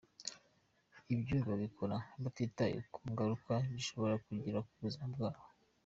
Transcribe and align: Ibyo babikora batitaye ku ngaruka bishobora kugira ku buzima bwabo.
Ibyo 1.13 1.37
babikora 1.47 1.97
batitaye 2.23 2.77
ku 2.93 2.99
ngaruka 3.11 3.53
bishobora 3.73 4.15
kugira 4.25 4.57
ku 4.65 4.73
buzima 4.83 5.05
bwabo. 5.13 5.43